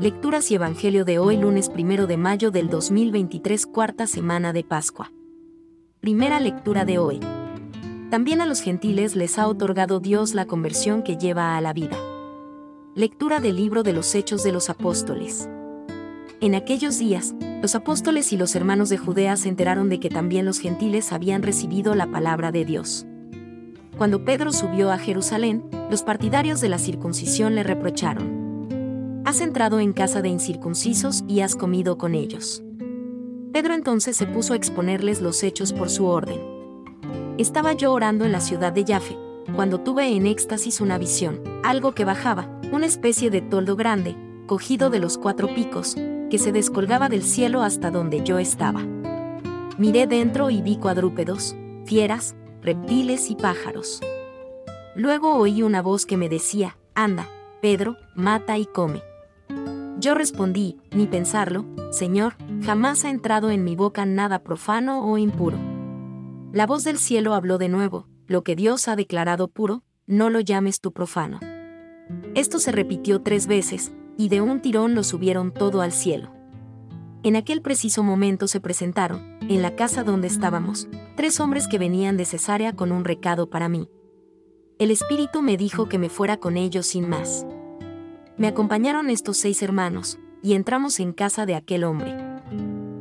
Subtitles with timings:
[0.00, 5.12] Lecturas y Evangelio de hoy lunes primero de mayo del 2023 cuarta semana de Pascua.
[6.00, 7.20] Primera lectura de hoy.
[8.08, 11.98] También a los gentiles les ha otorgado Dios la conversión que lleva a la vida.
[12.94, 15.50] Lectura del libro de los Hechos de los Apóstoles.
[16.40, 20.46] En aquellos días, los apóstoles y los hermanos de Judea se enteraron de que también
[20.46, 23.04] los gentiles habían recibido la palabra de Dios.
[23.98, 28.39] Cuando Pedro subió a Jerusalén, los partidarios de la circuncisión le reprocharon
[29.30, 32.64] Has entrado en casa de incircuncisos y has comido con ellos.
[33.52, 36.40] Pedro entonces se puso a exponerles los hechos por su orden.
[37.38, 39.16] Estaba yo orando en la ciudad de Yafe,
[39.54, 44.16] cuando tuve en éxtasis una visión, algo que bajaba, una especie de toldo grande,
[44.48, 45.94] cogido de los cuatro picos,
[46.28, 48.82] que se descolgaba del cielo hasta donde yo estaba.
[49.78, 51.54] Miré dentro y vi cuadrúpedos,
[51.84, 54.00] fieras, reptiles y pájaros.
[54.96, 57.28] Luego oí una voz que me decía, anda,
[57.62, 59.08] Pedro, mata y come.
[60.00, 62.34] Yo respondí, ni pensarlo, Señor,
[62.64, 65.58] jamás ha entrado en mi boca nada profano o impuro.
[66.52, 70.40] La voz del cielo habló de nuevo, lo que Dios ha declarado puro, no lo
[70.40, 71.38] llames tu profano.
[72.34, 76.32] Esto se repitió tres veces, y de un tirón lo subieron todo al cielo.
[77.22, 82.16] En aquel preciso momento se presentaron, en la casa donde estábamos, tres hombres que venían
[82.16, 83.90] de Cesarea con un recado para mí.
[84.78, 87.44] El Espíritu me dijo que me fuera con ellos sin más
[88.40, 92.16] me acompañaron estos seis hermanos, y entramos en casa de aquel hombre.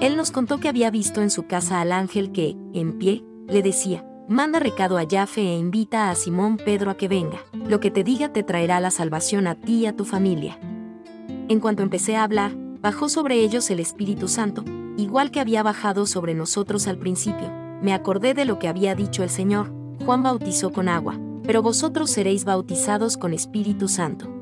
[0.00, 3.60] Él nos contó que había visto en su casa al ángel que, en pie, le
[3.60, 7.90] decía, manda recado a Yafe e invita a Simón Pedro a que venga, lo que
[7.90, 10.56] te diga te traerá la salvación a ti y a tu familia.
[11.48, 14.62] En cuanto empecé a hablar, bajó sobre ellos el Espíritu Santo,
[14.96, 17.50] igual que había bajado sobre nosotros al principio.
[17.82, 19.72] Me acordé de lo que había dicho el Señor,
[20.06, 24.33] Juan bautizó con agua, pero vosotros seréis bautizados con Espíritu Santo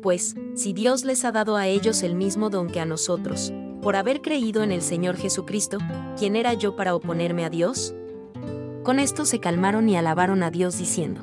[0.00, 3.96] pues, si Dios les ha dado a ellos el mismo don que a nosotros, por
[3.96, 5.78] haber creído en el Señor Jesucristo,
[6.18, 7.94] ¿quién era yo para oponerme a Dios?
[8.82, 11.22] Con esto se calmaron y alabaron a Dios diciendo,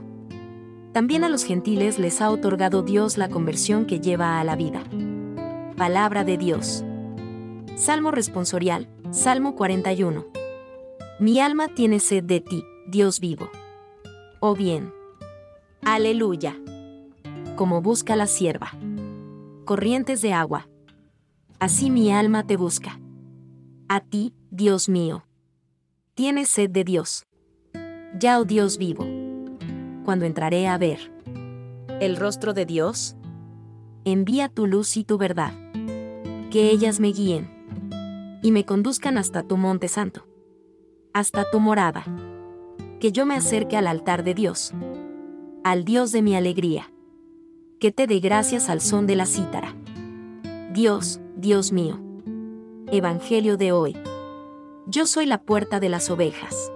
[0.92, 4.84] También a los gentiles les ha otorgado Dios la conversión que lleva a la vida.
[5.78, 6.84] Palabra de Dios.
[7.76, 10.28] Salmo responsorial, Salmo 41.
[11.20, 13.50] Mi alma tiene sed de ti, Dios vivo.
[14.40, 14.94] Oh bien.
[15.82, 16.58] Aleluya
[17.56, 18.72] como busca la sierva.
[19.66, 20.68] Corrientes de agua.
[21.60, 23.00] Así mi alma te busca.
[23.88, 25.26] A ti, Dios mío.
[26.16, 27.26] Tienes sed de Dios.
[28.20, 29.06] Ya, oh Dios vivo.
[30.04, 31.12] Cuando entraré a ver
[32.00, 33.16] el rostro de Dios,
[34.04, 35.54] envía tu luz y tu verdad.
[36.52, 37.50] Que ellas me guíen
[38.42, 40.28] y me conduzcan hasta tu monte santo,
[41.14, 42.04] hasta tu morada.
[43.00, 44.74] Que yo me acerque al altar de Dios,
[45.64, 46.94] al Dios de mi alegría
[47.84, 49.76] que te dé gracias al son de la cítara.
[50.72, 52.00] Dios, Dios mío.
[52.90, 53.98] Evangelio de hoy.
[54.88, 56.72] Yo soy la puerta de las ovejas.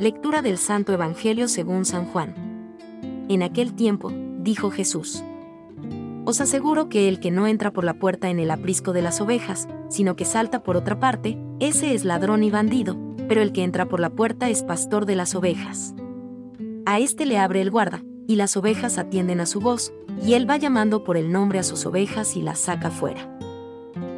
[0.00, 2.34] Lectura del Santo Evangelio según San Juan.
[3.28, 5.22] En aquel tiempo, dijo Jesús.
[6.24, 9.20] Os aseguro que el que no entra por la puerta en el aprisco de las
[9.20, 12.96] ovejas, sino que salta por otra parte, ese es ladrón y bandido,
[13.28, 15.94] pero el que entra por la puerta es pastor de las ovejas.
[16.86, 19.90] A este le abre el guarda, y las ovejas atienden a su voz,
[20.22, 23.38] y él va llamando por el nombre a sus ovejas y las saca fuera.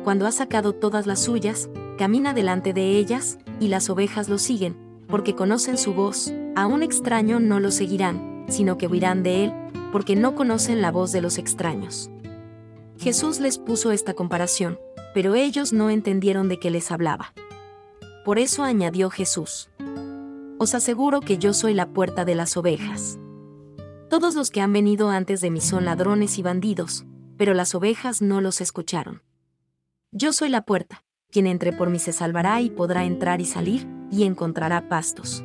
[0.03, 4.77] Cuando ha sacado todas las suyas, camina delante de ellas, y las ovejas lo siguen,
[5.07, 9.53] porque conocen su voz, a un extraño no lo seguirán, sino que huirán de él,
[9.93, 12.11] porque no conocen la voz de los extraños.
[12.99, 14.77] Jesús les puso esta comparación,
[15.15, 17.33] pero ellos no entendieron de qué les hablaba.
[18.25, 19.71] Por eso añadió Jesús.
[20.59, 23.21] Os aseguro que yo soy la puerta de las ovejas.
[24.11, 27.07] Todos los que han venido antes de mí son ladrones y bandidos,
[27.37, 29.23] pero las ovejas no los escucharon.
[30.11, 33.87] Yo soy la puerta, quien entre por mí se salvará y podrá entrar y salir,
[34.11, 35.45] y encontrará pastos.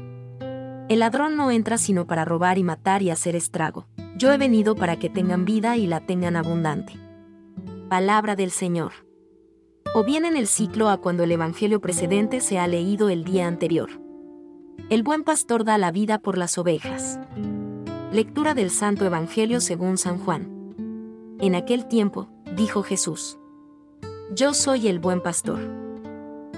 [0.90, 3.85] El ladrón no entra sino para robar y matar y hacer estrago.
[4.17, 6.94] Yo he venido para que tengan vida y la tengan abundante.
[7.88, 8.94] Palabra del Señor.
[9.94, 13.46] O bien en el ciclo a cuando el Evangelio precedente se ha leído el día
[13.46, 14.02] anterior.
[14.90, 17.20] El buen pastor da la vida por las ovejas.
[18.16, 20.47] Lectura del Santo Evangelio según San Juan.
[21.41, 23.38] En aquel tiempo, dijo Jesús.
[24.34, 25.59] Yo soy el buen pastor.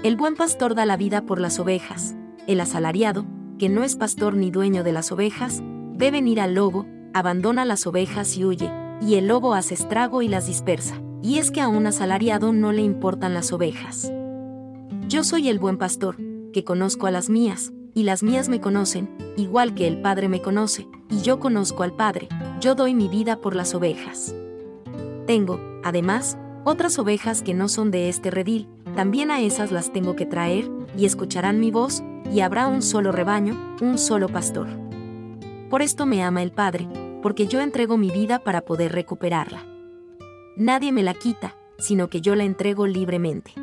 [0.03, 2.15] El buen pastor da la vida por las ovejas.
[2.45, 3.25] El asalariado,
[3.57, 7.87] que no es pastor ni dueño de las ovejas, ve venir al lobo, abandona las
[7.87, 8.71] ovejas y huye,
[9.01, 11.01] y el lobo hace estrago y las dispersa.
[11.23, 14.13] Y es que a un asalariado no le importan las ovejas.
[15.07, 16.17] Yo soy el buen pastor,
[16.53, 20.39] que conozco a las mías, y las mías me conocen, igual que el Padre me
[20.39, 22.29] conoce, y yo conozco al Padre,
[22.61, 24.35] yo doy mi vida por las ovejas.
[25.25, 30.15] Tengo, además, Otras ovejas que no son de este redil, también a esas las tengo
[30.15, 34.67] que traer, y escucharán mi voz, y habrá un solo rebaño, un solo pastor.
[35.69, 36.87] Por esto me ama el Padre,
[37.23, 39.65] porque yo entrego mi vida para poder recuperarla.
[40.55, 43.53] Nadie me la quita, sino que yo la entrego libremente.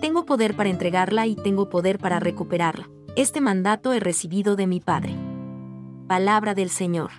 [0.00, 2.90] Tengo poder para entregarla y tengo poder para recuperarla.
[3.16, 5.16] Este mandato he recibido de mi Padre.
[6.06, 7.10] Palabra del Señor.